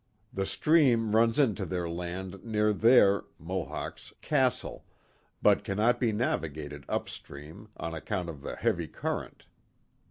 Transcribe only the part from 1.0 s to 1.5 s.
runs